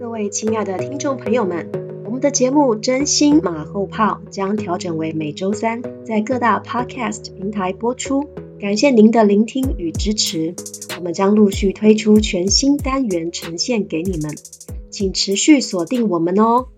[0.00, 1.70] 各位亲爱的听众朋友们，
[2.06, 8.30] 我们的节目《真心马后炮》将调整为每周三在各大 Podcast 平台播出。
[8.58, 10.54] 感谢您的聆听与支持，
[10.96, 14.34] 我们将陆续推出全新单元呈现给你们，
[14.90, 16.68] 请持续锁定我们哦。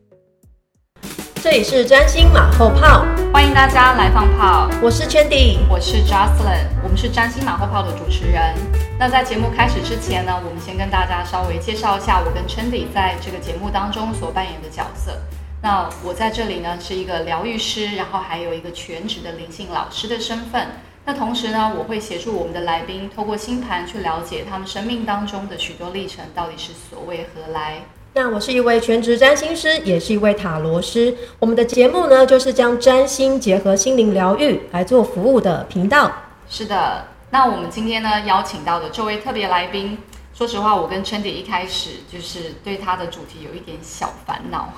[1.36, 4.68] 这里是占星马后炮，欢迎大家来放炮。
[4.82, 8.56] 我是 Chandy，我是 Jocelyn，我们是占星马后炮的主持人。
[8.98, 15.18] 那在节目开始之前呢，我们先跟大家稍微介绍一下我跟 Chandy 在这个节目当中所扮演的角色。
[15.60, 20.68] 那我在这里呢是一个疗愈师，然后还有一个全职的灵性老师的身份。
[21.04, 27.82] 那同时呢，我会协助我们的来宾透过星盘去了解他们生命当中的许多历程到底是所谓何来。
[28.14, 31.12] 那我是一位全职占星师，也是一位塔罗师。
[31.40, 36.12] 我们的节目呢，就是将占星结合心灵疗愈来做服务的频道。
[36.48, 39.96] 是的，那我们今天呢邀请到的这位特别来宾，
[40.34, 44.70] 说实话，我跟 Chandy 一开始就是对他的主题有一点小烦恼，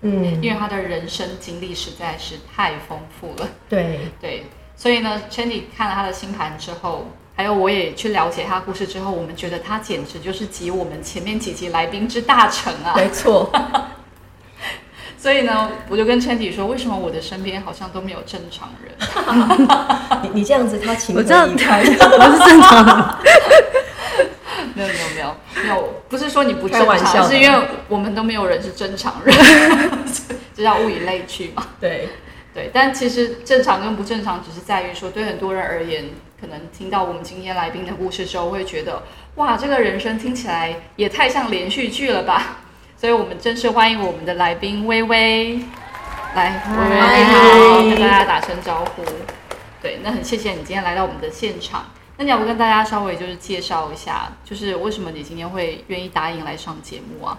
[0.00, 3.48] 嗯，因为他的人生经历实在是太丰富了。
[3.68, 7.06] 对对，所以呢，Chandy 看了他的星盘之后。
[7.36, 12.92] 还有，我也去了解他故事之后，我们觉得他简直就是集我们前面几集来宾之大成啊！
[12.94, 13.50] 没错。
[15.20, 18.94] 所以呢，我就跟 Chandy 说，为什么我的身边好像都没有正常人？
[20.22, 21.80] 你你这样子，他情何以堪？
[21.84, 22.96] 我是正常人。
[24.74, 29.36] 没有没有没有没有，不是说你不正常，是因为我们都没有人是正常人，
[30.56, 31.66] 这叫物以类聚嘛。
[31.78, 32.08] 对
[32.54, 36.06] 对，但其实正常跟不正常，只是在于说，对很多人而言。
[36.40, 39.02] 可能听到我们今天来宾的故事之后，会觉得
[39.34, 42.60] 哇，这个人生听起来也太像连续剧了吧？
[43.00, 45.58] 所以，我们正式欢迎我们的来宾微微，
[46.34, 49.02] 来，微微你好，跟大家打声招呼。
[49.80, 51.86] 对，那很谢谢你今天来到我们的现场。
[52.18, 57.38] 那你要不跟大家稍微就是介绍一下，就是为什么你今天会愿意答应来上节目啊？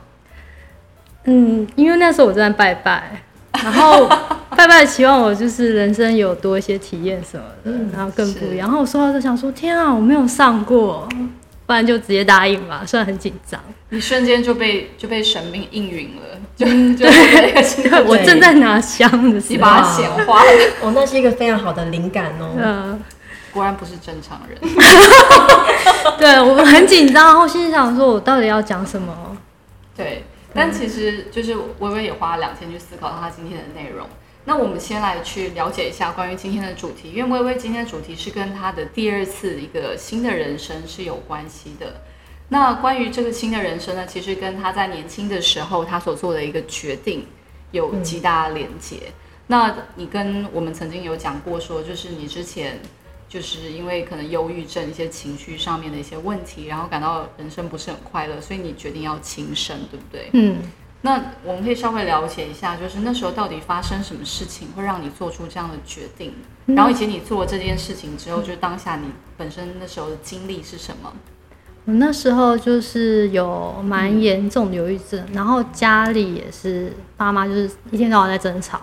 [1.25, 3.21] 嗯，因为那时候我正在拜拜。
[3.63, 4.07] 然后
[4.57, 8.67] 拜拜，期望我就是人生有多一些体验什么的，然后更不一样。
[8.67, 11.07] 然后我说到就想说，天啊，我没有上过，
[11.71, 12.83] 不然就直接答应吧。
[12.85, 13.57] 虽然很紧张，
[13.91, 16.65] 你瞬间就被就被神明应允了， 就
[16.95, 17.05] 就
[18.03, 20.43] 我正在拿香的时候，一把鲜花，
[20.83, 22.57] 哦，那是一个非常好的灵感哦。
[22.57, 23.01] 嗯，
[23.53, 24.59] 果然不是正常人。
[26.19, 29.37] 对我很紧张，然后心想说，我到底要讲什么？
[29.95, 30.25] 对。
[30.53, 34.05] 但其实就是微微也花了两天去思考他今天的内容。
[34.45, 42.01] 那我们先来去了解一下关于今天的主题，因为微微今天的主题是跟她的第二次一个新的人生是有关系的。
[42.49, 47.25] 那关于这个新的人生呢，其实跟她在年轻的时候她所做的一个决定
[47.71, 48.97] 有极大连结。
[49.47, 52.79] 那你跟我们曾经有讲过说，就是你之前。
[53.31, 60.29] 就是因为可能忧郁症一些情绪上面的一些问题，然后感到人生不是很快乐，所以你决定要轻生，对不对？
[60.33, 60.57] 嗯。
[61.01, 66.33] 那我们可以稍微了解一下，就是那时候到底发生什么事情会让你做出这样的决定？
[66.67, 71.11] 然后以及你做了这件事情之后，就当下你本身那时候的经历是什么？
[71.85, 78.79] 我那时候就是有蛮严重的忧郁症，然后家里也是爸妈就是一天到晚在争吵。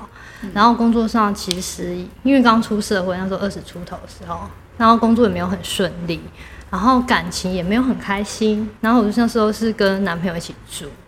[0.52, 4.40] 然后工作上其实因为刚出社会，那时候二十出头的时候，
[4.76, 6.20] 然后工作也没有很顺利，
[6.70, 8.68] 然后感情也没有很开心。
[8.80, 10.86] 然后我就那时候是跟男朋友一起住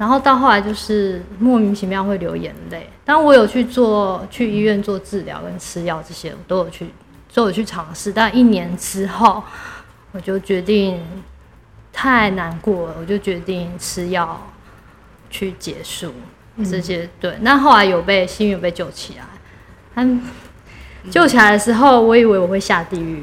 [0.00, 2.88] 然后到后来就是莫名其妙会流眼泪。
[3.04, 6.86] 当我有去做去医院做治疗跟吃药这些，我都有去
[7.34, 8.10] 都有去尝试。
[8.10, 9.44] 但一年之后，
[10.12, 11.02] 我就决定
[11.92, 14.40] 太难过了，我就决定吃药
[15.28, 16.14] 去结束。
[16.64, 19.24] 这些对，那后来有被幸运被救起来。
[19.96, 20.22] 嗯，
[21.10, 23.22] 救起来的时候，我以为我会下地狱，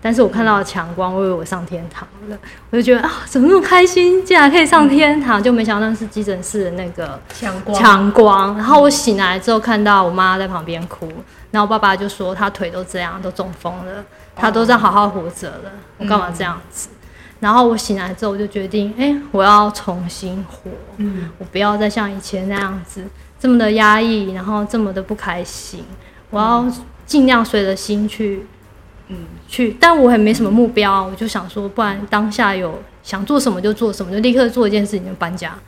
[0.00, 2.38] 但是我看到强光，我以为我上天堂了。
[2.70, 7.78] 我就觉得啊，怎么那么开心，竟然可以上天堂，就没想到那是急诊室的那个强光。
[7.78, 8.56] 强光。
[8.56, 11.08] 然后我醒来之后，看到我妈在旁边哭，
[11.50, 14.04] 然后我爸爸就说他腿都这样，都中风了，
[14.36, 16.88] 他都在好好活着了，我干嘛这样子？
[17.40, 23.04] 然后我醒来之后，我就决定，哎，我要重新活，嗯，我不要再像以前那样子
[23.38, 25.84] 这么的压抑，然后这么的不开心。
[26.30, 26.66] 我要
[27.06, 28.44] 尽量随着心去，
[29.08, 29.16] 嗯，
[29.46, 29.76] 去。
[29.80, 35.58] 但我也没什么目标，我就想说，不然当下有想做什么就做什么，就立刻做一件事情就搬家，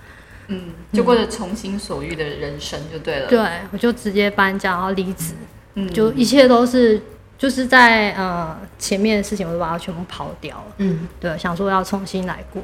[0.49, 3.27] 嗯，就过着从心所欲的人生就对了。
[3.29, 3.41] 对，
[3.73, 5.35] 我就直接搬家，然后离职，
[5.75, 7.01] 嗯，就一切都是。
[7.41, 10.65] 就是在呃前面的事情，我都把它全部抛掉了。
[10.77, 12.63] 嗯，对，想说要重新来过。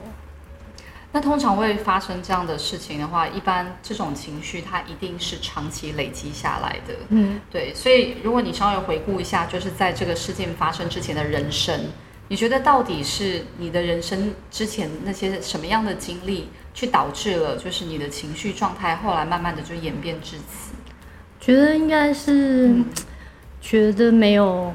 [1.16, 6.94] 那通常会发生这样的事情的话，一般这种情绪它一定是长期累积下来的。
[7.08, 7.72] 嗯，对。
[7.72, 11.86] 所以如果你稍微回顾一下，就是在这个事件发生之前的人生，
[12.28, 20.74] 你觉得到底是你的人生之前那些什么样的经历去导致了就是你的情绪状态后来慢慢的就演变至此？
[21.40, 22.74] 觉得应该是
[23.62, 24.70] 觉得没有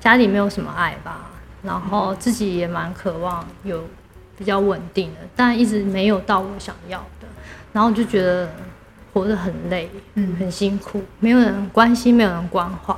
[0.00, 1.30] 家里没有什么爱吧，
[1.62, 3.84] 然后自己也蛮渴望有
[4.36, 7.26] 比较稳定的，但一直没有到我想要的，
[7.72, 8.50] 然后就觉得
[9.12, 12.94] 活得很累，嗯很辛苦，没有人关心，没有人关怀，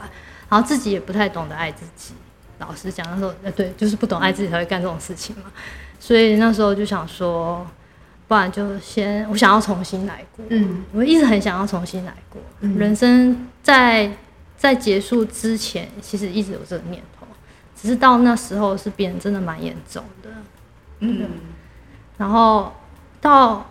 [0.49, 2.15] 然后自己也不太懂得爱自己。
[2.59, 5.43] 老实讲，那时候呃对，就是不懂爱自己才会干这种事情嘛，
[6.00, 7.67] 所以那时候就想说，
[8.27, 12.41] 不然就先我想要重新来过，嗯我一直很想要重新来过。
[12.61, 14.11] 嗯人生在
[14.56, 17.27] 在结束之前，其实一直有这个念头，
[17.79, 20.31] 只是到那时候是变得真的蛮严重的。
[21.01, 21.29] 嗯。
[22.17, 22.73] 然后
[23.21, 23.67] 到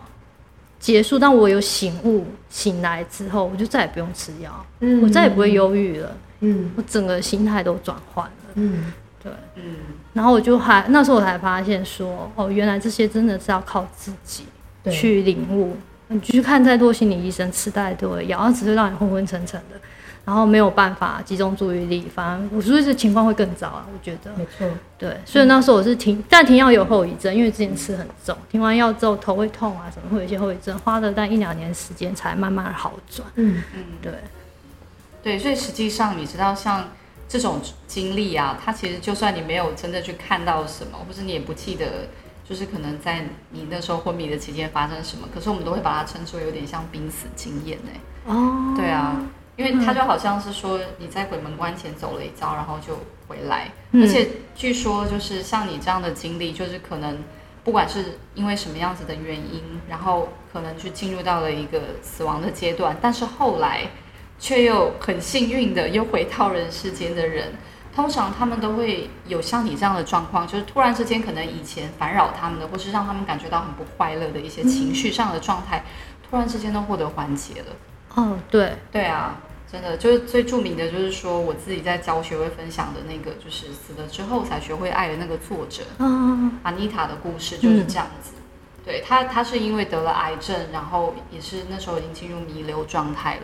[0.78, 5.02] 结束，当我有醒悟醒来之后，我就再也不用吃药，嗯。
[5.02, 6.70] 我再也不会忧郁了，嗯。
[6.76, 8.32] 我整个心态都转换了。
[8.54, 8.92] 嗯。
[9.22, 9.76] 对，嗯。
[10.12, 14.44] 然后我就还那时候我才发现说，哦，原来这些真的是要靠自己
[14.90, 15.76] 去领悟。
[16.08, 19.76] 你去看再多心理医生，吃再多的药，它只是让你昏昏沉沉的，
[20.26, 24.30] 然后没有办法集中注意力，反而我说这情况会更糟啊，我觉得。
[24.36, 24.68] 没错，
[24.98, 33.26] 对，所以那时候我是停，但停药有后遗症，因为之前吃很重，停完药之后头会痛啊，什么会有一些后遗症，花了但一两年时间才慢慢好转。
[33.36, 34.12] 嗯嗯，对，
[35.22, 36.88] 对，所以实际上你知道像。
[37.28, 41.84] 这种经历啊，它其实就算你没有真的去看到什么，或者你也不记得，
[42.48, 48.32] 就是可能在你那时候昏迷的期间发生什么，可是我们都会把它称之为有点像濒死经验哎。
[48.32, 49.20] 哦，对啊，
[49.56, 53.70] 因为他就好像是说你在鬼门关前走了一遭，然后就回来。
[53.92, 57.18] 嗯而且据说就是像你这样的经历，就是可能
[57.64, 63.82] 不管是因为什么样子的原因，然后可能去进入到了一个死亡的阶段，但是后来
[64.38, 67.54] 却又很幸运的又回到人世间的人。
[67.94, 75.82] 通常他们都会有像你这样的状况，就是突然之间可能以前烦扰他们的，或是让他们感觉到很不快乐的一些情绪上的状态，
[76.28, 77.74] 突然之间都获得缓解了。
[78.16, 79.36] 哦，对，对啊，
[79.70, 88.32] 真的就是最著名的就是说我自己在教学会分享的那个，就是死了之后才学会爱的那个作者啊，安妮塔的故事就是这样子。
[88.84, 93.42] 对他，他是因为得了癌症，然后也是那时候已经进入弥留状态了。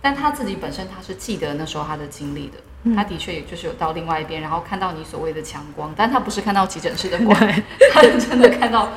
[0.00, 7.34] 但他自己本身他是记得那时候他的经历的，嗯他的确也就是有到另外一边，然后看到你所谓的强光，但他不是看到急诊室的光，
[7.92, 8.92] 他是真的看到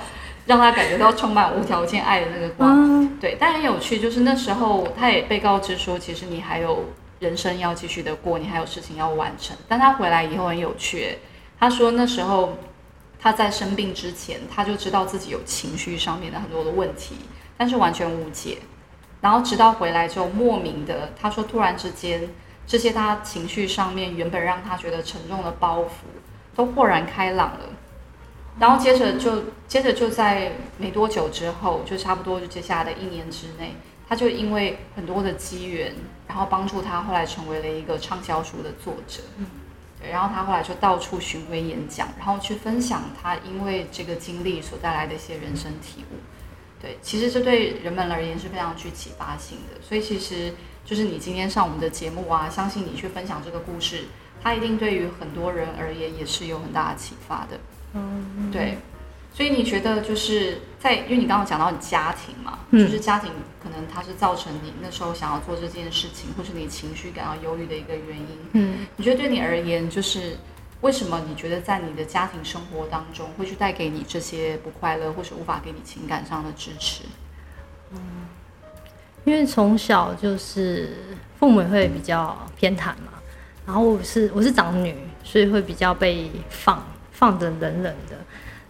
[0.46, 2.70] 让他感觉到充满无条件爱的那个光。
[2.70, 6.86] 啊，对，但很有趣，就是那时候他也被告知说，其实你还有
[7.20, 9.56] 人生要继续的过，你还有事情要完成。
[9.68, 11.18] 但他回来以后很有趣，
[11.60, 12.58] 他说那时候
[13.20, 17.16] 他在生病之前，他就知道自己有情绪上面的很多的问题，
[17.58, 18.58] 但是完全无解。
[19.22, 22.28] 然后直到回来之后，莫名的，他说突然之间，
[22.66, 25.90] 这些他情绪上面原本让他觉得沉重的包袱，
[26.56, 27.60] 都豁然开朗了。
[28.60, 33.76] 然后接着就接着就在没多久之后，就差不多就接下来的一年之内，
[34.08, 35.96] 他就因为很多的机缘，
[36.28, 39.22] 然后帮助他后来成为了一个畅销书的作者。
[40.00, 46.16] 对，然后他后来就到处巡回演讲，然后去分享他因为这个经历所带来的一些人生体悟。
[46.82, 49.82] 对，其实这对人们而言是非常具启发性的。
[49.82, 50.54] 所以其实
[50.84, 54.06] 就是你今天上我们的节目啊，相信你去分享这个故事，
[54.42, 57.60] 它一定对于很多人而言也是有很大的启发的。
[57.94, 58.78] 嗯，对，
[59.34, 68.28] 所以你觉得就是在，因为你刚刚讲到你家庭嘛，嗯就是家庭可能它是造成你那时候想要做这件事情，或是你情绪感到忧郁的一个原因。
[68.54, 70.38] 嗯，你觉得对你而言，就是
[70.82, 77.04] 为什么你觉得在你的家庭生活当中会去带给你这些不快乐，或是无法给你情感上的支持？
[77.94, 78.00] 嗯
[79.24, 80.98] 因为从小就是
[81.38, 83.14] 父母也会比较偏袒嘛，
[83.68, 86.84] 然后我是我是长女，所以会比较被放
[87.22, 88.18] 放着冷冷的，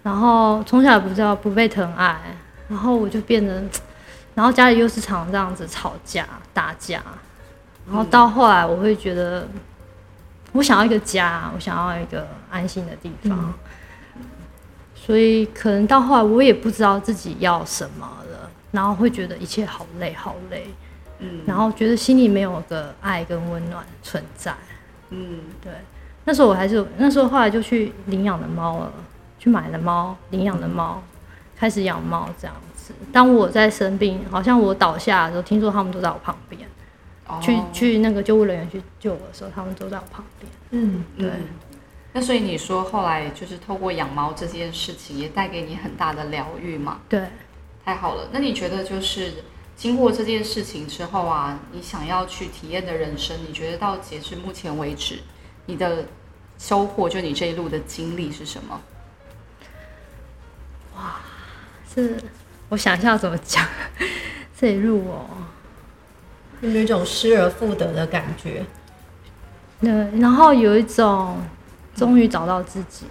[0.03, 2.20] 然后从小也不知道不被疼爱，
[2.67, 3.63] 然后我就变得，
[4.36, 7.01] 然后家里又是常这样子吵架打架，
[7.88, 9.48] 然后到后来我会觉得，
[10.51, 13.53] 我想要一个家，我想要一个安心的地方，
[14.93, 20.67] 所以可能到后来我也不知道自己要什么了，然后会觉得一切好累好累，
[21.20, 21.39] 嗯。
[21.46, 24.53] 然后觉得心里没有个爱跟温暖存在。
[25.10, 25.39] 嗯。
[25.63, 25.72] 对，
[26.25, 28.93] 那时候我还是那时候后来就去领养了猫了，
[29.39, 31.01] 去买了猫，领养了猫，
[31.55, 32.93] 开始养猫这样子。
[33.11, 36.61] 当我在生病，好像我倒下的时候，听说他们都在我旁边，
[37.27, 40.51] 哦去去那个救护人员去救我的时候，他们都在我旁边。
[40.71, 41.47] 嗯对嗯
[42.13, 46.99] 那所以你说后来就是透过养猫这件事情，也带给你很大的疗愈嘛？
[47.07, 47.23] 对，
[47.85, 49.31] 太好了，那你觉得就是
[49.77, 55.19] 经过这件事情之后啊，你想要去体验的人生，你觉得到截至目前为止，
[55.71, 56.03] 你的
[56.59, 58.81] 收获就你这一路的经历是什么？
[60.97, 61.15] 哇，
[61.95, 62.09] 这
[62.67, 63.65] 我想一下怎么讲
[64.59, 65.25] 这一路哦。
[66.59, 68.65] 有没有一种失而复得的感觉？
[69.79, 71.37] 对，然后有一种
[71.95, 73.05] 终于找到自己，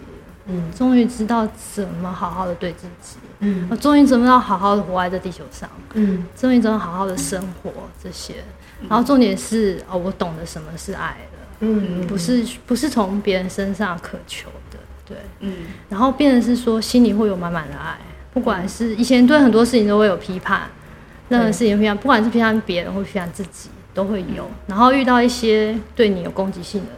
[0.45, 8.45] 嗯终于知道怎么好好的对自己，嗯我终于怎么要好好的活在这地球上，嗯终于怎么好好的生活这些。
[8.87, 15.17] 然后重点是哦，我懂得什么是爱了，嗯不是不是从别人身上渴求的，对。
[15.40, 15.52] 嗯
[15.88, 17.97] 然后变成是说心里会有满满的爱，
[18.33, 20.62] 不管是以前对很多事情都会有批判，
[21.29, 24.49] 任何事情批判，不管是批判别人或批判自己都会有。
[24.67, 26.88] 然后遇到一些对你有攻击性的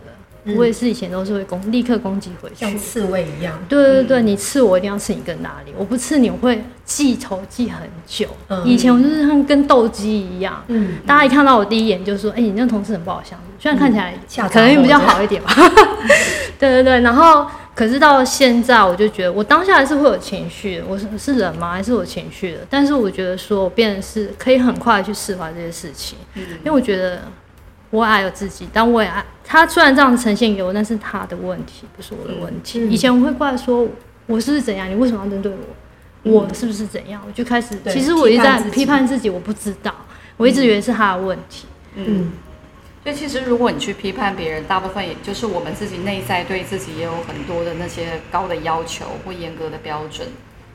[0.45, 2.57] 人，我也是以前都是会攻立刻攻击回去。
[2.57, 3.59] 像刺猬一样。
[3.69, 8.29] 对对对，你刺我一定要刺你更大力，我不刺你我会记仇记很久。
[8.49, 15.55] 嗯以前我就是像跟斗鸡一样，嗯，大家一看到我第一眼就说：“哎、你那同事很不好相处。”虽然看起来吓可能比较好一点吧。
[16.59, 21.73] 对对对，然后可是到现在，我就觉得我当下还是会有情绪，我是是人吗？
[21.73, 22.59] 还是有情绪的？
[22.69, 27.23] 但是我觉得说我变得是可以很快去释怀这些事情，嗯因为我觉得
[27.93, 29.67] 我爱我自己，但我也爱他。
[29.67, 32.81] 虽然这样子呈现给我，但是他的问题不是我的问题。
[32.81, 33.87] 嗯以前我会怪说
[34.27, 36.33] 我是不是怎样，你为什么要针对我？
[36.33, 37.23] 我是不是怎样？
[37.27, 39.95] 我就开始，对其实我一直在批判自己批判自己，我不知道，
[40.39, 41.67] 我一直以为是他的问题。
[41.95, 42.33] 嗯。
[43.03, 50.29] 所以其实如果你去批判别人，大部分也就是我们自己内在对自己也有很多的那些高的要求或严格的标准，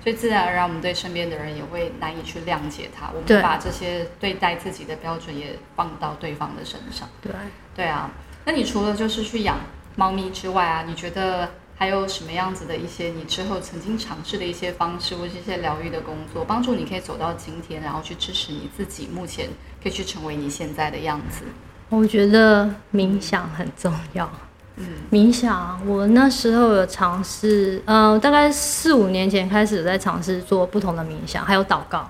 [0.08, 3.12] 所以自然而然我们对身边的人也会难以去谅解他。
[3.14, 7.06] 我对们把这些对待自己的标准也放到对方的身上。
[7.22, 7.30] 对，
[7.76, 8.10] 对啊，
[8.46, 9.60] 那你除了就是去养
[9.98, 19.50] 猫咪之外啊，你觉得还有什么样子的一些你之后曾经尝试的一些方式，或是一些疗愈的工作，帮助你可以走到今天，然后去支持你自己，目前
[19.84, 21.44] 可以去成为你现在的样子？
[21.90, 24.32] 我觉得冥想很重要。
[24.78, 32.10] 嗯冥想，我那时候有尝试，呃，大概四五年前开始在尝试做不同的冥想，还有祷告。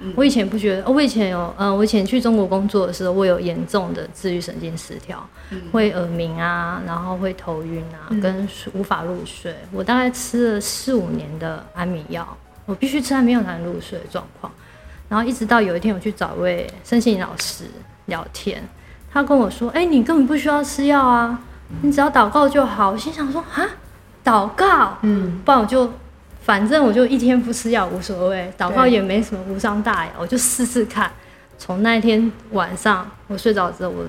[0.00, 9.52] 嗯我以前不觉得，哦我以前有，呃，我以前去中国工作的时候，我有严重的自律神经失调，嗯会耳鸣啊，然后会头晕啊，嗯跟无法入睡。
[9.72, 12.26] 我大概吃了四五年的安眠药，
[12.64, 14.52] 我必须吃安眠药才能入睡的状况。
[15.08, 17.64] 然后一直到有一天，我去找一位身心灵老师
[18.06, 18.62] 聊天，
[19.10, 21.40] 他跟我说：“哎、你根本不需要吃药啊，
[21.82, 23.66] 你只要祷告就好。”我心想说：“啊，
[24.24, 25.40] 祷告，嗯。
[25.44, 25.90] 不然我就
[26.40, 31.10] 反正我就一天不吃药无所谓，祷告也没什么无伤大雅，我就试试看。
[31.58, 34.04] 从那一天晚上我睡着之后，我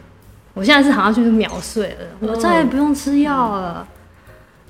[0.54, 3.88] 我现在是好像就是秒睡了，我再也不用吃药了。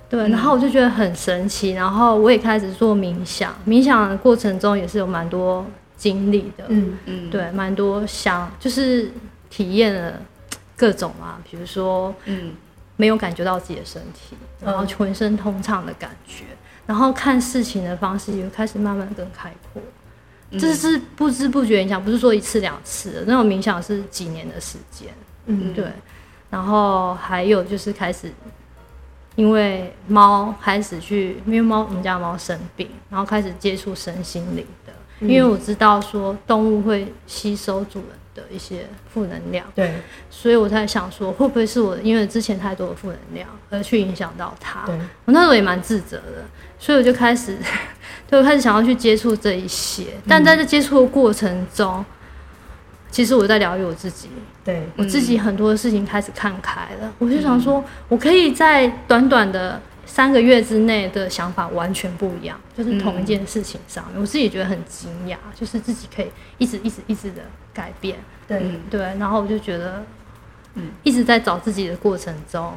[0.10, 5.63] 对，然后我就觉得很神奇，然后我也开始做冥想，冥想的过程中也是有蛮多
[5.96, 6.98] 经历的，嗯。
[7.05, 9.12] 嗯，对，蛮多想就是
[9.51, 10.13] 体验了
[10.75, 12.53] 各种啊，比如说嗯
[13.00, 16.44] 没有感觉到自己的身体，然后嗯浑身通畅的感觉，
[16.86, 19.82] 然后看事情的方式也开始慢慢更开阔。
[20.51, 20.60] 嗯。
[20.60, 25.08] 这是不知不觉影响，不是说一次两次的那种冥想是几年的时间。
[25.46, 25.74] 嗯。
[25.74, 25.86] 对，
[26.50, 28.29] 然后还有就是开始，
[29.36, 34.91] 因为猫开始去，因为猫我们家猫生病，然后开始接触身心灵的，
[35.22, 39.93] 因为我知道说动物会吸收主人的一些负能量，对。
[40.29, 44.86] 所以我才想说，会不会是我因为之前太多的负能量而去影响到他？
[44.86, 44.95] 对。
[45.25, 46.45] 我那时候也蛮自责的，
[46.79, 47.57] 所以我就开始，
[48.29, 52.05] 对我开始想要去接触这一些，但在这接触的过程中，
[53.12, 54.29] 其实我在疗愈我自己，
[54.63, 54.88] 对。
[54.95, 67.41] 我自己很多事情开始看开了，我就想说，我可以在短短的三个月之内的想法完全不一样，就是同一件事情上面，我自己觉得很惊讶，就是自己可以一直一直一直的
[67.79, 70.03] 改变，对嗯对，然后我就觉得，
[70.74, 72.74] 嗯一直在找自己的过程中，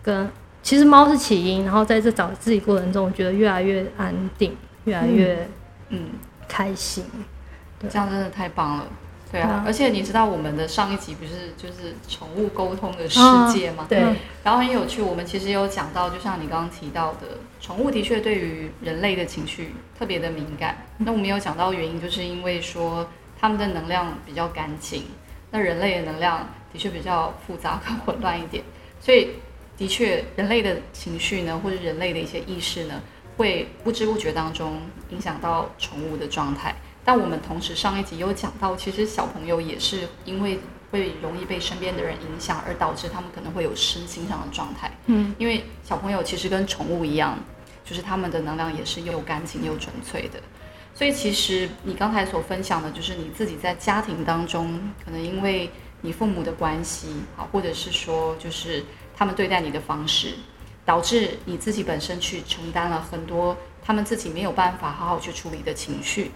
[0.00, 0.30] 跟
[0.62, 5.48] 其实猫是起因，然后在这找自己过程中，我觉得越来越安定，越来越
[5.88, 6.10] 嗯，
[6.46, 7.04] 开心。
[7.90, 8.86] 这样真的太棒了。
[9.32, 13.18] 对对啊啊，而且你知道我们的上一集不是就是宠物沟通的世
[13.52, 13.84] 界吗？
[13.88, 17.26] 对嗯然后很有趣，我们其实有讲到，就像你刚刚提到的，
[17.60, 20.78] 宠物的确对于人类的情绪特别的敏感。
[20.98, 23.06] 那我们有讲到原因，就是因为说
[23.40, 25.04] 它们的能量比较干净，
[25.50, 28.64] 那人类的能量的确比较复杂跟混乱一点，
[29.00, 29.30] 所以
[29.76, 33.02] 的确人类的情绪呢，或者人类的一些意识呢，
[33.36, 36.74] 会不知不觉当中影响到宠物的状态。
[37.04, 40.58] 但我们同时上一集有讲到，其实小朋友也是因为
[40.90, 44.90] 会容易被身边的人影响，而导致他们可能会有身心上的状态。
[45.06, 47.38] 嗯，因为小朋友其实跟宠物一样，
[47.84, 50.40] 就是他们的能量也是又干净又纯粹的。
[50.94, 55.68] 所以其实你刚才所分享的，就是你自己在家庭当中，可能因为
[56.02, 58.84] 你父母的关系啊，或者是说就是
[59.16, 60.34] 他们对待你的方式，
[60.84, 66.30] 导致你自己本身去承担了很多他们自己没有办法好好去处理的情绪。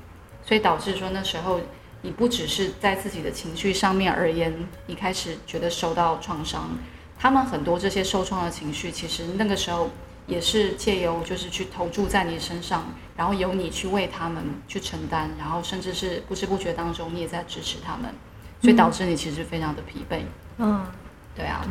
[0.45, 1.61] 所以导致说那时候
[2.03, 4.53] 你不只是在自己的情绪上面而言，
[4.87, 6.71] 你开始觉得受到创伤。
[7.17, 9.91] 他们很多这些受创的情绪，其实那个时候
[10.29, 12.85] 也是借由就是去投注在你身上，
[13.17, 18.15] 然后由你去为他们去承担，然后甚至是不知不觉当中你也在支持他们，
[18.63, 20.21] 所以导致你其实非常的疲惫。
[20.59, 20.87] 嗯，
[21.35, 21.67] 对啊。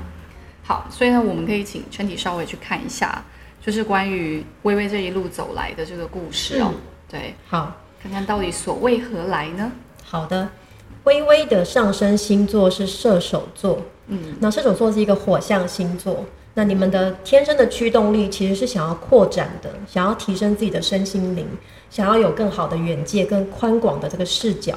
[0.63, 3.23] 好，所以呢，我们可以请全体稍微去看一下，
[3.61, 6.73] 就是关于微微这一路走来的这个故事哦。
[7.07, 7.73] 对，好，
[8.03, 9.71] 看看到底所为何来呢？
[10.03, 10.49] 好的，
[11.05, 13.81] 微微的上升星座是射手座。
[14.07, 16.25] 嗯，那射手座是一个火象星座，
[16.57, 21.45] 那你们的天生的驱动力其实是想要扩展的，想要提升自己的身心灵，
[21.91, 24.73] 想要有更好的远界、更宽广的这个视角。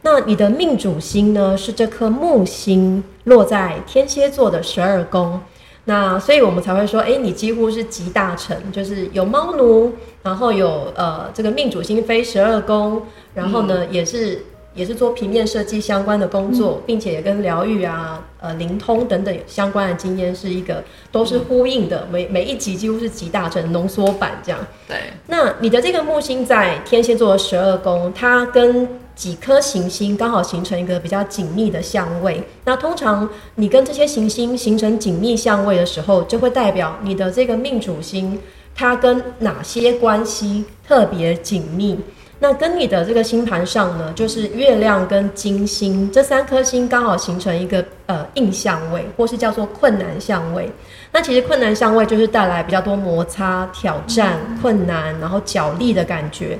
[0.00, 1.54] 那你的命主星呢？
[1.54, 5.38] 是这颗木星落在天蝎座的十二宫，
[5.84, 9.92] 那所以我们才会说，哎，你几乎是集大成，就是有猫奴，
[10.22, 13.02] 然后有呃这个命主星飞十二宫，
[13.34, 14.46] 然后呢也是
[14.78, 24.60] 也是做平面设计相关的工作，并且也跟疗愈啊、呃灵通等等相关的经验是一个都是呼应的，每每一集几乎是集大成浓缩版这样。
[24.86, 32.40] 对，那你的这个木星在天蝎座的十二宫，它跟几颗行星刚好形成一个比较紧密的相位。
[32.64, 38.40] 那通常你跟这些行星形成紧密相位的时候，就会代表你的这个命主星
[38.76, 41.98] 它跟哪些关系特别紧密。
[42.40, 50.70] 那跟你的这个星盘上呢，就是月亮跟金星这三颗星刚好形成一个呃硬相位，或是叫做困难相位。
[51.10, 56.58] 那其实困难相位就是带来比较多摩擦、挑战、困难，然后角力的感觉。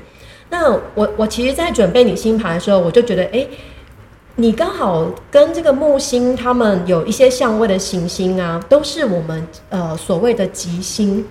[0.49, 3.47] 那我我其实，在准备你星盘的时候，我就觉得，哎，
[4.35, 11.23] 你刚好跟这个木星他们有一些相位的行星啊，都是我们呃所谓的吉星，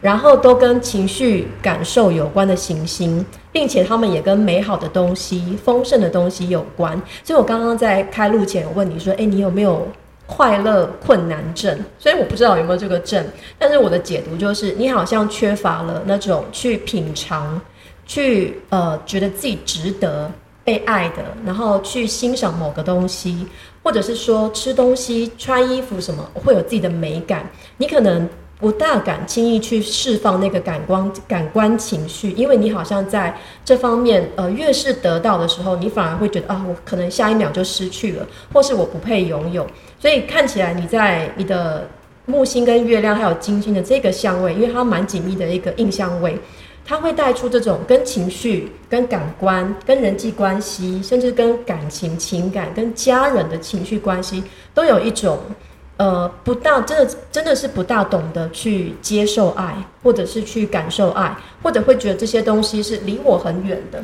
[0.00, 7.00] 然后都跟情绪感受有关的行星，并且他们也跟美好的东西、丰盛的东西有关。
[7.24, 9.86] 所以我刚刚在开录前问你说，哎，你有没有
[10.26, 11.78] 快乐困难症？
[11.98, 13.24] 所以我不知道有没有这个症，
[13.58, 17.60] 但是我的解读就是，你好像缺乏了那种去品尝。
[18.08, 20.30] 去呃，觉得自己值得
[20.62, 23.48] 被爱的，然后去欣赏某个东西，
[23.82, 27.50] 或者是说吃东西、穿衣服什么，会有自己的美感。
[27.78, 39.66] 你可能不大敢轻易去释放那个感官感官情绪，因为你好像在这方面，呃，越是得到的时候，你反而会觉得啊，我可能下一秒就失去了，或是我不配拥有。
[40.00, 41.86] 所以看起来你在你的
[42.24, 46.38] 木星跟月亮还有金星的这个相位，因为它蛮紧密的一个印象位。
[46.88, 55.36] 它会带出这种跟情绪、跟感官、跟人际关系，甚至跟感情、情感、跟家人的情绪关系，都有一种
[55.96, 64.02] 呃不大真的真的是不大懂得去接受爱，或者是去感受爱，或者会觉得这些东西是离我很远的。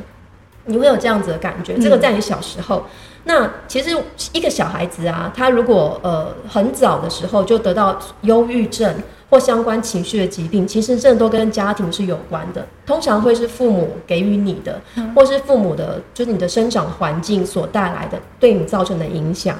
[0.65, 1.77] 你会有这样子的感觉？
[1.79, 2.85] 这个在你小时候，
[3.25, 3.91] 那其实
[4.33, 8.95] 一个小孩子啊，他如果呃很早的时候就得到忧郁症。
[9.33, 12.67] 或相关情绪的疾病，其实这都跟家庭是有关的。
[12.85, 14.79] 通常会是父母给予你的，
[15.15, 19.59] 或是父母的，就是你的生长环境所带来的，对你造成的影响。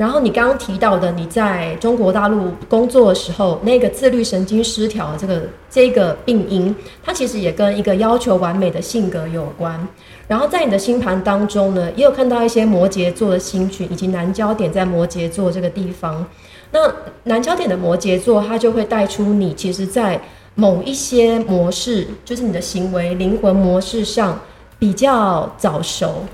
[0.00, 9.86] 然后你刚刚提到的，你在中国大陆工作的时候，那个自律神经失调这个这个病因，它其实也跟一个要求完美的性格有关。
[10.26, 16.24] 然后在你的星盘当中呢，也有看到一些摩羯座的星群，以及南焦点在摩羯座这个地方。
[16.70, 16.80] 那
[17.24, 20.18] 南焦点的摩羯座，它就会带出你其实，在
[20.54, 24.40] 某一些模式，就是你的行为灵魂模式上
[24.78, 26.24] 比较早熟，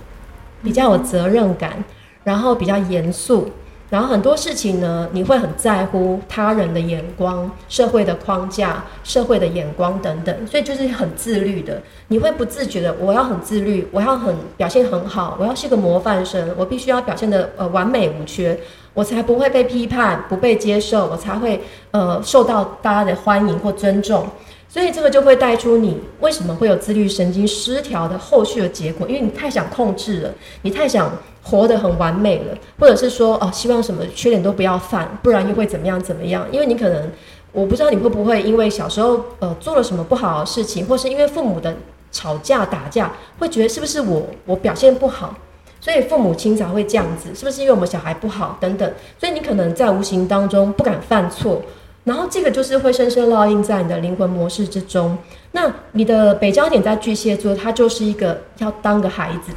[0.62, 1.82] 比较有责任感，
[2.26, 3.48] 然后比较严肃，
[3.88, 11.80] 然后很多事情呢，你会很在乎他人的眼光、社会的框架、社会的眼光等等，所以就是很自律的。
[12.08, 18.58] 你会不自觉的，我要很自律，我要很表现很好，我要是个模范生，我必须要表现的呃完美无缺。
[18.92, 21.62] 我才不会被批判，不被接受，我才会
[21.92, 24.26] 呃受到大家的欢迎或尊重。
[24.68, 31.10] 所以这个就会带出你为什么会有自律神经失调的后续的结果，因为你太想控制了，你太想
[31.42, 36.46] 活得很完美了，或者是说哦，希望什么缺点都不要犯，不然又会怎么样怎么样？
[36.50, 37.10] 因为你可能
[37.52, 41.74] 我不知道你会不会因为小时候呃做了什么不好的事情，或是因为父母的
[42.12, 45.34] 吵架打架，会觉得是不是我我表现不好？
[45.80, 48.92] 所以父母亲才会这样子，是不是因为我们小孩不好等等？
[49.18, 51.62] 所以你可能在无形当中不敢犯错，
[52.06, 55.18] 然后这个就是会深深烙印在你的灵魂模式之中。
[55.50, 59.52] 那你的北焦点在巨蟹座，它就是一个要当个孩子，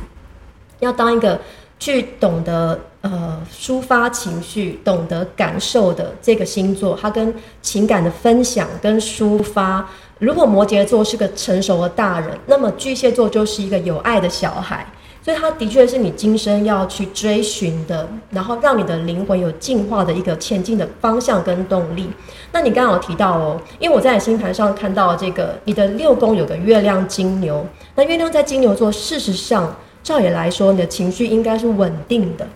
[0.80, 1.40] 要当一个
[1.78, 6.98] 去懂得呃抒发情绪、懂得感受的这个星座。
[7.00, 7.32] 它跟
[7.62, 14.84] 情感的分享跟抒发，如果摩羯座是个成熟的大人，那么巨蟹座就是一个有爱的小孩。
[15.30, 22.10] 所以它的确是你今生要去追寻的，然后让你的灵魂有进化的一个前进的方向跟动力。
[22.52, 27.64] 那你刚刚有提到哦，因为我在星盘上看到这个你的六宫有个月亮金牛，
[27.94, 32.48] 那月亮在金牛座，事实上照理来说，你的情绪应该是稳定的，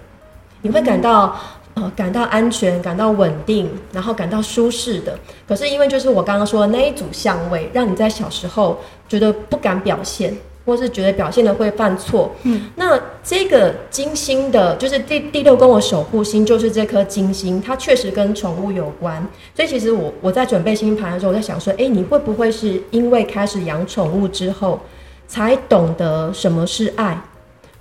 [0.63, 1.35] 你会感到。
[1.75, 5.17] 呃，感到安全，感到稳定，然后感到舒适的。
[5.47, 12.33] 可是因为就是我刚刚说的那一组相位，让你在小时候觉得不敢表现，或是觉得表现的会犯错。
[12.43, 19.25] 嗯，那这个金星的，就是第第六宫的守护星，就是这颗金星，它确实跟宠物有关。
[19.55, 24.79] 所以其实我我在准备星盘的时候，我在想说，哎，你会不会是因为开始养宠物之后，
[25.27, 27.21] 才懂得什么是爱，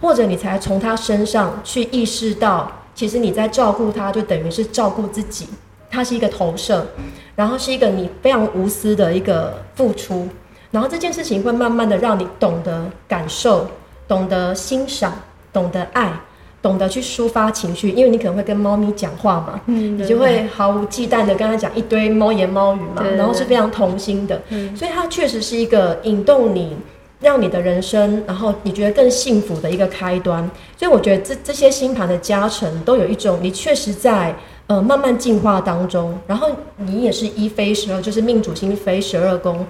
[0.01, 2.71] 或者你才从它身上去意识到？
[2.95, 5.49] 其实你在照顾它，就等于是照顾自己，
[5.91, 6.87] 它是一个投射，
[7.35, 10.29] 然后是一个你非常无私的一个付出，
[10.73, 13.69] 然后这件事情会慢慢的让你懂得感受，
[14.09, 15.13] 懂得欣赏，
[15.53, 16.13] 懂得爱，
[16.61, 24.43] 懂得去抒发情绪，因为你可能会跟猫咪讲话嘛，嗯，你就会毫无忌惮的跟他讲一堆猫言猫语嘛，然后是非常童心的，
[24.75, 26.77] 所以它确实是一个引动你。
[27.21, 30.43] 让你的人生，然后你觉得更幸福的一个开端。
[30.77, 34.35] 所以我觉得这这些星盘的加成，都有一种你确实在
[34.67, 36.19] 呃慢慢进化当中。
[36.27, 39.65] 然后你也是一飞十二，就是命主星飞十二宫。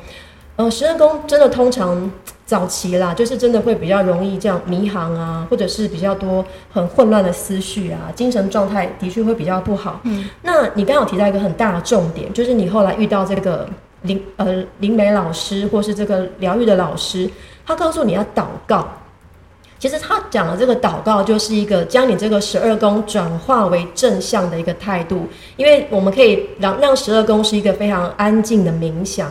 [0.56, 2.10] 呃，十二宫真的通常
[2.44, 10.00] 早期啦，就是真的会比较容易这样迷航啊，或者是比较多很混乱的思绪啊，精神状态的确会比较不好。
[10.04, 13.68] 嗯，那你刚刚有提到一个很大的重点，就是你后来遇到这个。
[14.04, 17.30] 林呃林美老师，或是这个疗愈的老师，
[17.64, 18.84] 他告诉你要祷告。
[19.78, 25.28] 其实他讲的这个祷告，就是一个将你这个十二宫转化为正向的一个态度。
[25.56, 29.30] 因为我们可以让让十二宫是一个非常安静的冥想，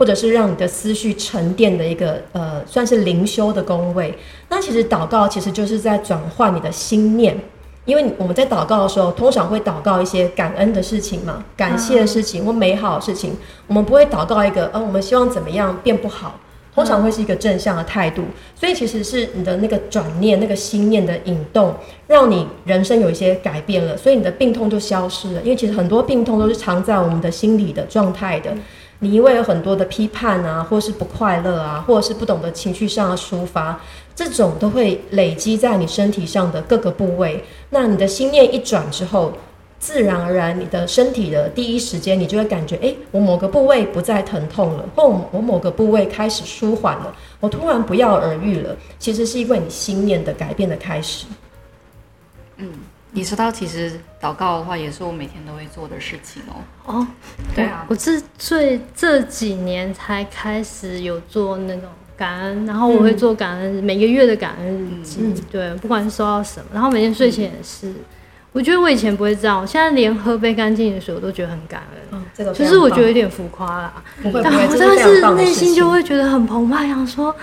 [0.00, 4.18] 或者是让你的思绪沉淀的一个呃，算是灵修的工位。
[4.48, 7.38] 那其实祷告其实就是在转换你的心念。
[7.84, 13.36] 因为我们在祷告的时候，通常会祷告一些感恩的事情嘛，感谢的事情或美好的事情。
[13.66, 16.40] 我们不会祷告一个，呃，我们希望怎么样变不好。
[16.74, 18.22] 通常会是一个正向的态度。
[18.54, 21.74] 所以其实是你的那个转念、那个心念的引动，
[22.06, 25.42] 让你人生有一些改变了，所以你的病痛就消失了。
[25.42, 28.50] 因为其实很多病痛都是藏在我们的心理的状态的。
[29.00, 33.80] 你因为有很多的批判啊，或是不快乐啊，或者是不懂得情绪上的抒发。
[34.14, 39.32] 这种都会累积在你身体上的各个部位，那你的心念一转之后，
[39.78, 48.76] 自然而然你的身体的第一时间，你就会感觉，哎，我某个部位不再疼痛了，或我某个部位开始舒缓了，我突然不药而愈了。
[48.98, 51.24] 其实是因为你心念的改变的开始。
[52.58, 52.70] 嗯，
[53.12, 56.54] 你知道，其实祷告的话，也是我每天都会做的事情哦。
[56.86, 57.06] 哦，
[57.54, 61.84] 对啊，我是最这几年才开始有做那种。
[62.20, 67.90] 感恩，然后我会做感恩，每个月的感恩日记，对，不管是收到什么，然后每天睡前也是。
[68.52, 72.00] 我觉得我以前不会这样，我现在连喝杯干净的水我都觉得很感恩。
[72.10, 77.34] 嗯，这个就是我觉得有点浮夸啦，不会，但我但是内心就会觉得很澎湃，想说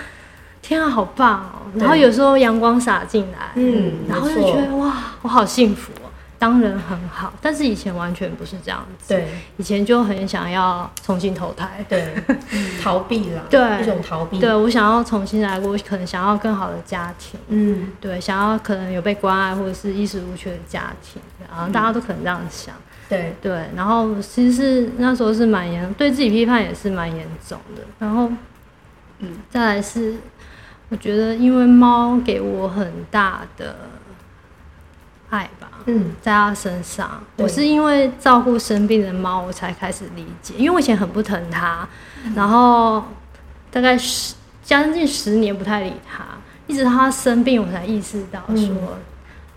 [0.68, 1.64] 天啊，好棒哦！
[1.76, 6.10] 然后有时候阳光洒进来，嗯，然后就觉得哇，我好幸福哦。
[6.38, 9.14] 当人很好，但是以前完全不是这样子。
[9.14, 9.26] 对，
[9.56, 12.12] 以前就很想要重新投胎，对，
[12.82, 14.38] 逃避啦，对，一种逃避。
[14.38, 22.74] 对我想要重新来过，可能想要更好的家庭，嗯，对，想要可能有被关爱或者是衣食无缺的家庭，然后大家都可能这样想。
[23.08, 27.82] 对对，然后其实是那时候是蛮严，对自己批判也是蛮严重的。
[27.98, 28.30] 然后，
[29.20, 30.14] 嗯，再来是
[30.88, 33.76] 我觉得因为猫给我很大的。
[35.30, 40.54] 爱吧，嗯，在它身上，我是因为照顾生病的猫，我才开始理解。
[40.56, 41.86] 因为我以前很不疼它，
[42.34, 43.04] 然后
[43.70, 46.24] 大概十将近十年不太理它，
[46.66, 48.74] 一直到它生病，我才意识到说，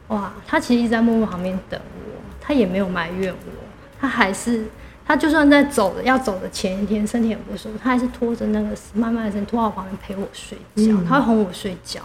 [0.10, 3.64] 哇，它其实一直在默默旁边等我，它也没有埋怨我，
[3.98, 4.66] 它还是，
[5.12, 12.00] 它就算在走的要走的前一天，身体很不舒服，他还是拖着那个慢慢的身拖到旁边陪我睡觉，他会哄我睡觉，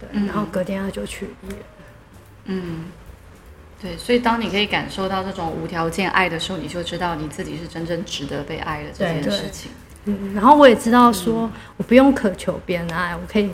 [0.00, 1.58] 对，然后隔天他就去医院。
[2.46, 2.86] 嗯，
[3.82, 9.70] 对，所以当你可以感受到这种无条件爱的时候，你就知道你自己是真正值得被爱的这件事情。
[10.06, 13.50] 嗯，然后我也知道，说我不用渴求别人的爱，我可以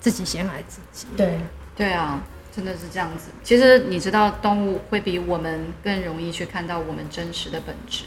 [0.00, 1.06] 自己先爱自己。
[1.16, 1.38] 对，
[1.76, 2.20] 对啊，
[2.54, 3.30] 真的是这样子。
[3.42, 8.04] 其实你知道，动物会比我们更容易去看到我们真实的本质，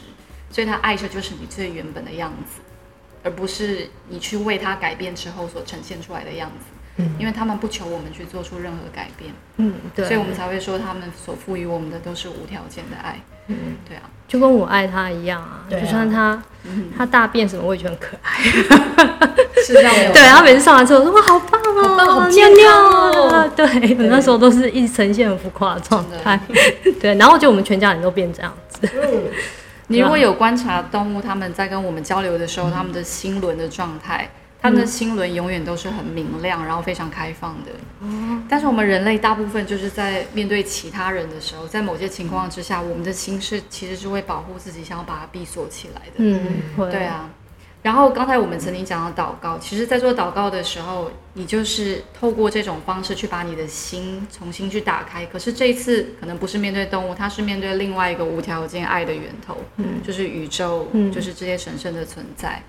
[0.50, 2.60] 所以它爱着就是你最原本的样子，
[3.22, 6.66] 而不是你去为它改变之后所呈现出来的样子。
[7.18, 13.20] 因为他们不求我们去做出任何改变，嗯，对，所以我们才会说他们所赋予我们的都是无条件的爱。
[13.46, 15.82] 嗯，对啊，就跟我爱他一样啊，对啊。
[15.82, 16.90] 就算他嗯。
[16.96, 18.42] 他大便什么，我也觉得很可爱。
[19.66, 23.28] 是这样对，他每次上完厕所说哇好棒哦，好棒好尿健尿康哦。
[23.30, 23.66] 啊，对，
[23.98, 26.38] 我那时候都是一直呈现很浮夸的状态，
[27.00, 29.24] 对，然后就我们全家人都变这样子，嗯，
[29.88, 34.28] 你如果有观察动物，他们在跟我们交流的时候，他们的心轮的状态，
[34.64, 37.70] 他们的心轮永远都是很明亮，然后非常开放的。
[38.48, 46.12] 但是我们人类大部分就是在面对其他人的时候，在某些情况之下，我们的心是其实是会保护自己，想要把它闭锁起来的。
[46.16, 47.28] 嗯，会，对，啊。
[47.82, 55.26] 然后刚才我们曾经讲到祷告，其实，在做祷告的时候，你就是透过这种方式去把你的心重新去打开。
[55.26, 62.62] 可是这一次可能不是面对动物，它是面对另外一个无条件爱的源头，嗯就是宇宙，嗯就是这些神圣的存在。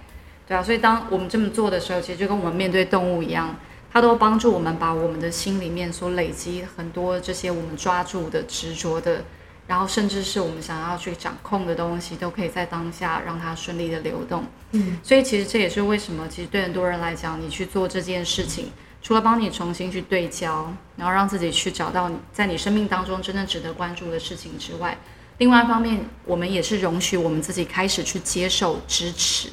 [0.47, 3.55] 对啊，所以当我们这么做的时候，其实就跟我们面对动物一样，
[3.91, 9.23] 它都帮助我们把我们的心里面所累积很多这些我们抓住的、执着的，
[9.65, 14.43] 然后甚至是我们想要去掌控的东西，都可以在当下让它顺利的流动。
[14.71, 24.95] 嗯，所以其实这也是为什么，其实对很多人来讲，你去做这件事情，除了帮你重新去对焦，然后让自己去找到你在你生命当中真正值得关注的事情之外，
[25.39, 29.49] 另外一方面，我们也是容许我们自己开始去接受支持，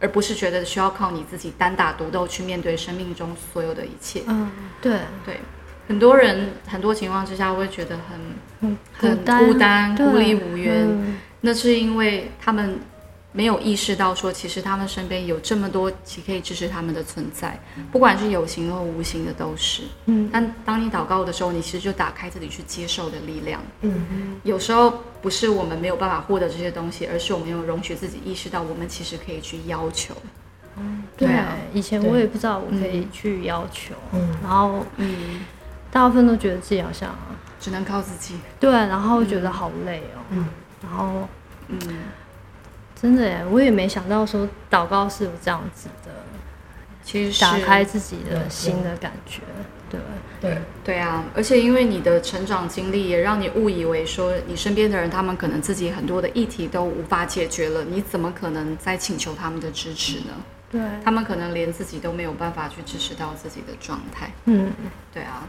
[0.00, 4.22] 而不是觉得需要靠你自己单打独斗去面对生命中所有的一切。
[4.26, 5.40] 嗯，对，对，
[5.86, 8.18] 很多人很多情况之下会觉得很
[8.60, 10.88] 很很孤单、孤立无援。
[10.88, 12.78] 嗯那是因为他们
[13.32, 17.58] 没有意识到说，其实他们身边有这么多其可以支持他们的存在，
[17.92, 19.82] 不管是有形或无形的都是。
[20.06, 23.62] 嗯但当你祷告的时候，你其实就打开自己去接受的力量。
[23.82, 30.14] 嗯，有时候不是我们没有办法获得这些东西，而是我们有容许自己意识到，我们其实可以去要求。
[31.16, 35.40] 对对啊，以前我也不知道我可以去要求，嗯然后嗯，
[35.90, 37.14] 大部分都觉得自己好像
[37.60, 38.36] 只能靠自己。
[38.58, 40.46] 对，然后觉得好累哦，嗯
[40.82, 41.28] 然后
[41.68, 41.78] 嗯，
[43.00, 46.12] 真的耶，我也没想到说祷告是有这样子的，
[47.02, 49.40] 其实打开自己的心的感觉，
[49.88, 49.98] 对，
[50.40, 60.34] 对，对啊，而且因为你的成长经历，也让你误以为说你身边的人，他们可能自己很多的议题都无法解决了，你怎么可能再请求他们的支持呢？
[60.70, 64.30] 对，他们可能连自己都没有办法去支持到自己的状态。
[64.44, 64.70] 嗯，
[65.12, 65.48] 对啊，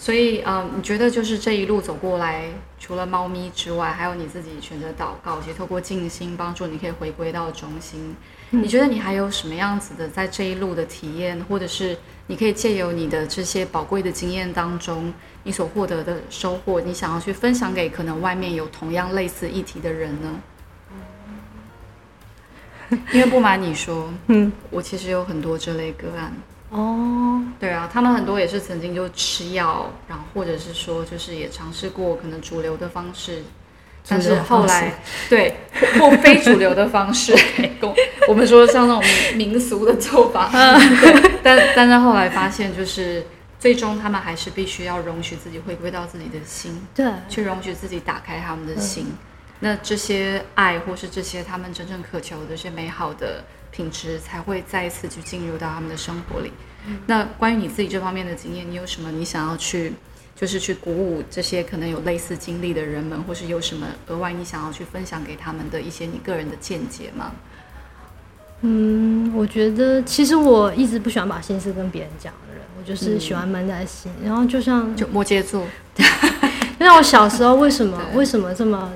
[0.00, 2.44] 所以嗯，你觉得就是这一路走过来，
[2.78, 8.14] 除了猫咪之外，还有你自己选择祷告，其实透过静心帮助你可以回归到中心。
[8.52, 11.94] 嗯你觉得你还有什么样子的在这一路的体验，或者是
[12.28, 20.40] 你可以借由你的这些宝贵的经验当中，你所获得的收获，你想要去分享给可能外面有同样类似议题的人呢？
[23.12, 26.32] 因为不瞒你说，嗯，我其实有很多这类个案。
[26.70, 33.42] 哦，对啊，他们很多也是曾经就吃药，然后或者是说就是也尝试过可能主流的方式，
[34.06, 35.00] 但是后来
[35.30, 35.56] 对
[35.98, 37.34] 或或非主流的方式，
[37.80, 37.90] 跟
[38.28, 39.02] 我们说像那种
[39.34, 43.26] 民民俗的做法， 对，但但是后来发现就是
[43.58, 49.06] 最终他们还是必须要容许自己回归到自己的心，对，去容许自己打开他们的心。
[49.60, 56.52] 那这些爱或是这些他们真正渴求的这些美好的品质，才会再一次去进入到他们的生活里。
[57.06, 59.92] 那关于你自己这方面的经验，你有什么你想要去，
[60.34, 67.32] 就是去鼓舞这些可能有类似经历的人们，或是有什么额外你想要去分享给他们的一些你个人的见解吗？
[68.62, 74.10] 嗯，我觉得其实我一直不喜欢把心思跟别人讲的人，我就是喜欢闷在心。
[74.24, 76.04] 然后就像就摩羯座， 就
[76.86, 78.90] 像我小时候为什么 为什么这么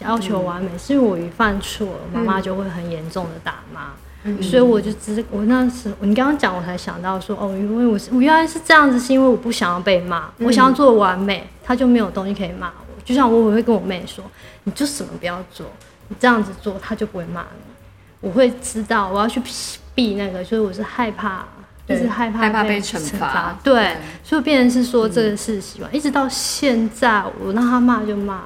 [0.00, 3.92] 要求完美，是因为我一犯错，妈妈就会很严重的打骂。
[4.40, 13.02] 所以我就只我那时候你刚刚讲，我才想到说哦，因为我是我原来是这样子，是因为我不想要被骂，我想要做完美，他就没有东西可以骂我。
[13.04, 14.24] 就像我我会跟我妹说，
[14.62, 15.66] 你就什么不要做，
[16.06, 17.72] 你这样子做他就不会骂你。
[18.20, 19.42] 我会知道我要去
[19.92, 21.44] 避那个，所以我是害怕，
[21.84, 28.42] 对就是害怕害怕被惩惩罚对对，所以变成是说这个是习惯，一直到现在，我让他骂就骂，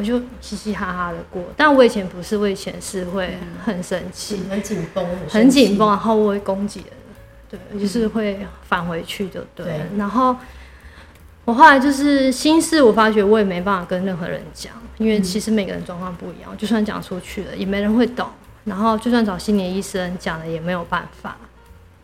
[0.00, 1.42] 我就嘻嘻哈哈的过。
[1.58, 6.88] 但我以前不是，我以前是会很生气，紧很紧绷，很紧绷，然后我会攻击人，
[7.50, 9.78] 对，就是会返回去就对了。
[9.90, 10.34] 对然后
[11.44, 18.26] 我后来就是心事，我发觉我也没办法跟任何人讲，因为其实每个人状况不一样，就算讲出去了，也没人会懂。
[18.64, 21.36] 然后就算找心理医生讲了，也没有办法。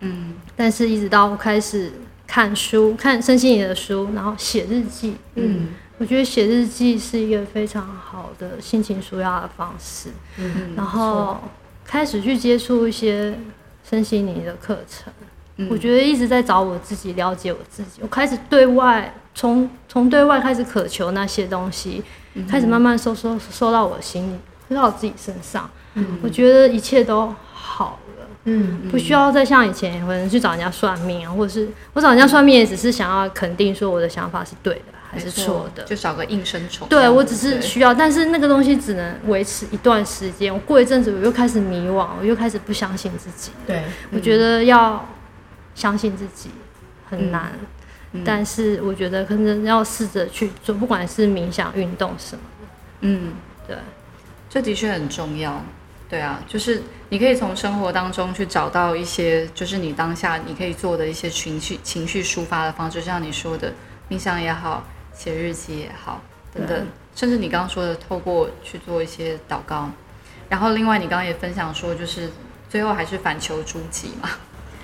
[0.00, 1.90] 嗯但是一直到我开始
[2.26, 10.10] 看书，看身心灵的书，然后写日记，嗯我觉得写日记是一个非常好的心情舒压的方式。
[10.38, 11.38] 嗯然后
[11.84, 13.38] 开始去接触一些
[13.88, 15.12] 身心灵的课程，
[15.56, 18.00] 嗯我觉得一直在找我自己，了解我自己。
[18.02, 22.02] 我开始对外从从对外开始渴求那些东西，
[22.34, 25.70] 嗯开始慢慢收收收到我心里，收到我自己身上。
[25.94, 28.26] 嗯我觉得一切都好了。
[28.44, 35.82] 嗯不需要再像以前可能去找人家算命啊，或者是我找人家算命也只是想要肯定说我的想法是对的还是错的。
[35.84, 36.88] 就找个应声虫。
[36.88, 40.52] 对我只是需要，但是那个东西只能维持一段时间。
[40.52, 43.50] 我过一阵子我又开始迷惘，我又开始不相信自己。
[43.66, 45.06] 对，我觉得要
[45.74, 46.50] 相信自己
[47.08, 47.52] 很难，
[48.12, 52.42] 嗯但是我觉得可能要试着去做，不管是冥想、运动什么
[53.00, 53.32] 嗯，
[53.66, 53.76] 对。
[54.48, 55.62] 这的确很重要。
[56.08, 63.72] 对啊，就是你可以从生活当中去找到一些，就是你当下你可以做的一些情绪情绪抒发的方式，就像你说的，
[64.08, 64.86] 冥想也好，
[65.16, 66.20] 写日记也好，
[66.52, 69.90] 等等，甚至你刚刚说的，透过去做一些祷告。
[70.48, 72.30] 然后另外你刚刚也分享说，就是
[72.68, 74.28] 最后还是反求诸己嘛，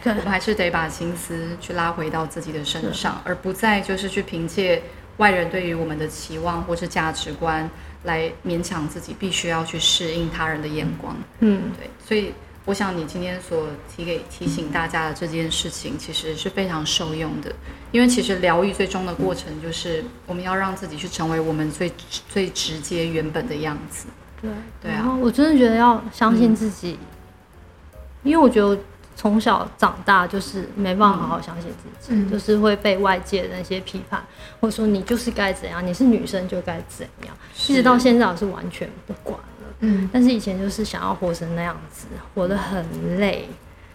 [0.03, 4.83] 对我们还是得把心思去拉回到自己的身上，而不再就是去凭借
[5.19, 7.71] 外人对于我们的期望或是价值观
[8.05, 11.15] 来勉强自己，必须要去适应他人的眼光。
[11.41, 17.53] 嗯，对，所以我想你今天所提给提醒大家的这件事情，其实是非常受用的。
[17.91, 21.93] 因为其实疗愈最终的过程，就是我们要让自己去成为我们最
[22.29, 24.07] 最直接原本的样子。
[24.41, 24.51] 对。
[24.81, 26.99] 对啊然后我真的觉得要相信自己，
[28.23, 28.79] 因为我觉得
[29.17, 34.25] 从小长大就是没办法好好相信自己，嗯就是会被外界的那些批判，
[34.61, 37.37] 或者说你就是该怎样，你是女生就该怎样，
[37.69, 39.45] 一直到现在我是完全不管了。
[39.83, 42.85] 嗯但是以前就是想要活成那样子，活得很
[43.19, 43.49] 累，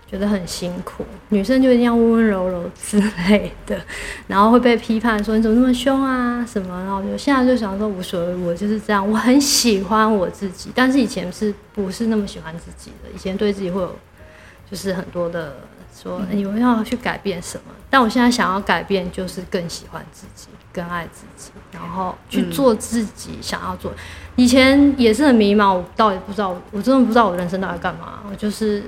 [0.06, 1.06] 觉得很辛苦。
[1.30, 3.80] 女生就一定要温温柔柔之类的，
[4.28, 6.78] 然后会被批判说你怎么那么凶啊什么。
[6.80, 10.71] 然后我就现在就想说无所谓，我就是这样，我很喜欢我自己。
[10.76, 13.10] 但是以前是不是那么喜欢自己的？
[13.13, 13.95] 以前对自己会有
[14.69, 15.56] 就是很多的
[15.95, 23.93] 说你们要去改变什么，但我现在想要改变就是更喜欢自己，更爱自己，然后去嗯做自己想要做。
[24.38, 28.84] 以前也是很迷茫，我到底不知道，我真的不知道我人生到底干嘛，我就是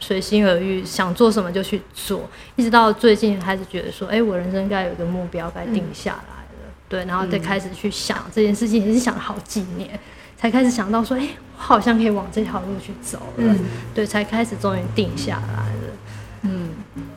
[0.00, 2.22] 随心而欲，想做什么就去做，
[2.56, 10.00] 一直到最近开始觉得说，哎、我人生该有一个目标，该定下来了，对，然后再开始去想这件事情，也是想了好几年，
[10.38, 13.58] 才开始想到说，哎、我好像可以往这条路去走了，嗯
[13.94, 15.96] 对，才开始终于定下来了。
[16.42, 16.70] 嗯，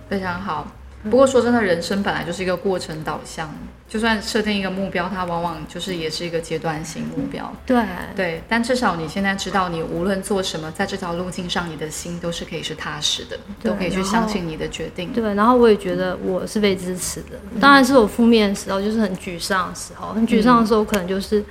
[0.10, 0.67] 非常好。
[1.03, 3.49] 不过说真的，人生本来就是一个过程导向，
[3.88, 7.53] 就算设定一个目标，它往往就是也是一个阶段性目标。
[7.65, 7.81] 对，
[8.15, 15.13] 对，但至少你现在知道，你无论做什么，在这条路径上，你的心都是可以是踏实的，都可以去相信你的决定。
[15.13, 17.39] 对，然后我也觉得我是被支持的。
[17.62, 21.45] 当然是我负面的时候，就是很沮丧的时候，很沮丧的时候，可能就是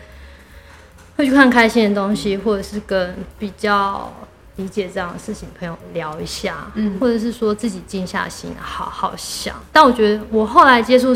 [1.17, 4.13] 会去看开心的东西，或者是跟比较
[4.57, 9.55] 理解这样的事情朋友聊一下，嗯或者是说自己静下心好好想。
[9.73, 11.15] 但我觉得我后来接触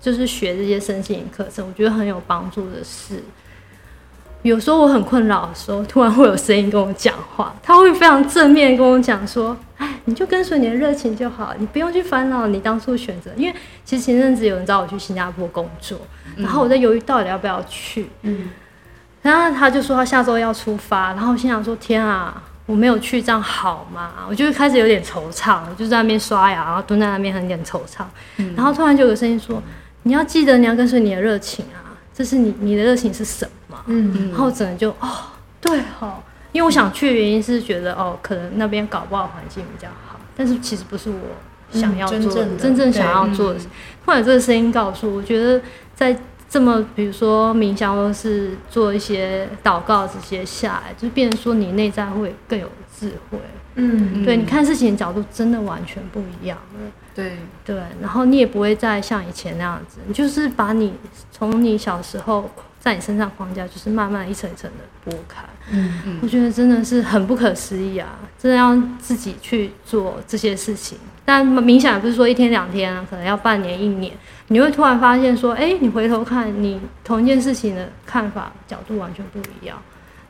[0.00, 3.22] 就是学这些身心灵课程，我觉得很有帮助的是。
[4.42, 15.98] 有时候我很困扰的时候，突然会有声音跟我讲话，他会非常正面跟我讲说：“哎，你就跟随你的热情就好，你不用去烦恼你当初选择。”因为其实前阵子有人找我去新加坡工作，
[16.36, 18.50] 然后我在犹豫到底要不要去，嗯
[19.26, 28.04] 然后他就说他下周要出发，然后我心想说：“天啊，我没有去，这样好吗？”我就开始有点惆怅，我就在那边刷牙，然后蹲在那边很有点惆怅。
[28.54, 29.62] 然后突然就有个声音说
[30.04, 35.10] ：“你要记得你要跟随你的热情啊，这是你你的热情是什么？”嗯然后整个就哦，
[35.60, 43.60] 对哦，因为我想去的原因是觉得哦，可能那边搞不好环境比较好，但是其实不是我想要做真正想要做的。
[44.04, 45.60] 突然有这个声音告诉我，我觉得
[45.94, 46.16] 在
[46.48, 53.38] 这么比如说冥想或是做一些祷告这些下来，就变成说你内在会更有智慧。
[53.78, 56.80] 嗯对，你看事情的角度真的完全不一样了。
[57.14, 60.94] 对，对，然后你也不会再像以前那样子，你就是把你
[61.30, 65.42] 从你小时候在你身上框架，就是慢慢一层一层的剥开。
[65.70, 68.16] 嗯嗯我觉得真的是很不可思议啊！
[68.38, 70.96] 真的要自己去做这些事情。
[71.24, 74.12] 但冥想也不是说一天两天啊，可能要半年一年，
[74.48, 79.80] 你会突然发现说，哎，你回头看你同一件事情的看法角度完全不一样，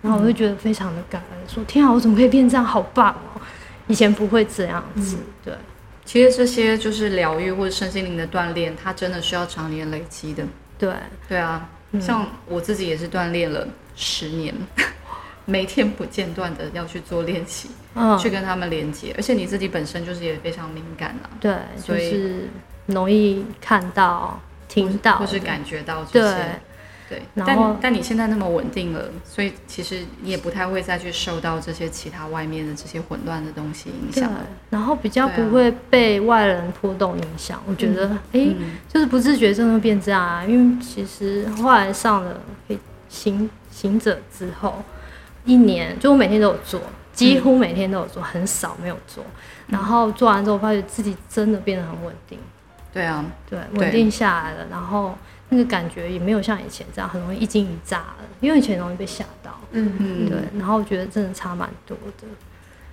[0.03, 3.41] 然后我就觉得非常的感恩，说天啊，我怎么可以变这样，好棒哦！
[3.89, 5.55] 以前不会这样子，对。
[6.05, 10.45] 其实这些就是疗愈或者身心灵的锻炼，它真的需要常年累积的。
[10.79, 10.93] 对，
[11.29, 13.67] 对啊，嗯像我自己也是锻炼了
[13.97, 14.55] 十年，
[15.45, 22.49] 每天不间断的要去做练习，嗯，去跟他们连接，而且你自己本身就是也非常敏感啊，对，就所以是
[22.87, 26.61] 容易看到、听到，或是感觉到这些。
[27.09, 37.63] 对，然后但但你现在那么稳定了，所以其实你也不太会再去受到这些其他外面的这些混乱的东西影响了。，然后比较不会被外人波动影响。
[37.65, 40.45] 我觉得，哎、嗯就是不自觉真的会变这样啊。
[40.45, 42.41] 因为其实后来上了
[43.09, 44.83] 行行者之后，
[45.45, 46.81] 一年就我每天都有做，
[47.13, 49.25] 几乎每天都有做，很少没有做。
[49.69, 52.37] 然后做完之后，发觉自己真的变得很稳定，
[52.97, 54.67] 对啊，对，对稳定下来了。
[54.71, 55.17] 然后
[55.51, 59.61] 那个感觉也没有像以前这样很容易一惊一乍了，因为以前容易被吓到。
[59.73, 62.27] 嗯嗯，对，然后我觉得真的差蛮多的。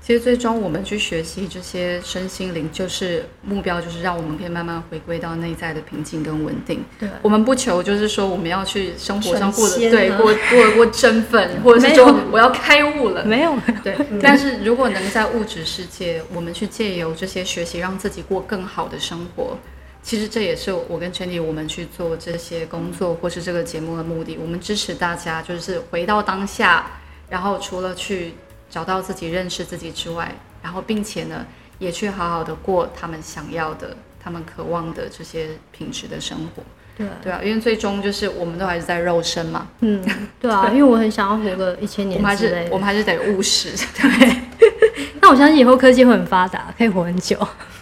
[0.01, 6.84] 其实最终我们去学习这些身心灵，就是目标，就是让我们可以慢慢回归到内在的平静跟稳定。
[6.99, 13.24] 对，我们不求就是说我们要去生活上过得对过过过振奋， 或者是说我要开悟了。
[13.24, 19.58] 没有，对， 但是如果能在物质世界，我们去借由这些学习，让自己过更好的生活，
[20.04, 24.38] 其实这也是我跟圈迪我们去做这些工作或是这个节目的目的。
[24.38, 26.86] 我们支持大家就是回到当下，
[27.30, 28.34] 然后除了去
[28.70, 31.45] 找到自己、认识自己之外，然后并且呢，
[31.80, 36.62] 也去好好的过他们想要的、他们渴望的这些品质的生活。
[36.97, 37.08] 对。
[37.24, 40.04] 对啊，因为最终就是我们都还是在肉身嘛，嗯，
[40.41, 42.68] 对啊，因为我很想要活个一千年我们还是。
[42.70, 44.41] 我们还是得务实，对。
[45.22, 47.38] 那我相信以后科技会很发达，可以活很久。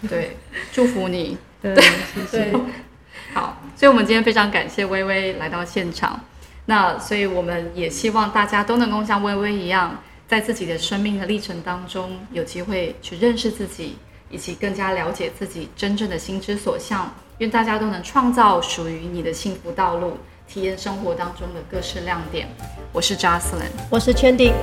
[0.07, 0.37] 对，
[0.71, 1.35] 祝福你。
[1.61, 2.53] 对，谢谢。
[3.33, 6.19] 好，所以我们今天非常感谢微微来到现场。
[6.65, 13.97] 那所以我们也希望大家都能够像微微一样，在自己的生命的历程当中，有机会去认识自己，
[14.29, 17.13] 以及更加了解自己真正的心之所向。
[17.39, 22.47] 愿大家都能创造属于你的幸福道路，体验生活当中的各式亮点。
[22.91, 24.53] 我是 Jocelyn，我是 Chandy，，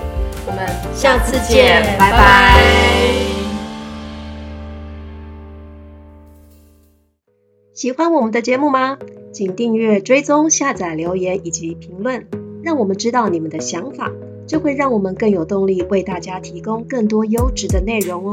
[0.46, 3.47] 我们下次见拜拜拜
[7.79, 8.99] 喜欢我们的节目吗？
[9.33, 12.26] 请订阅、追踪、下载、留言以及评论，
[12.61, 14.11] 让我们知道你们的想法，
[14.49, 18.33] 这会让我们更有动力为大家提供更多优质的内容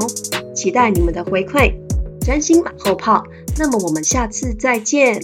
[0.52, 1.72] 期待你们的回馈，
[2.20, 3.22] 真心马后炮。
[3.56, 5.22] 那么我们下次再见。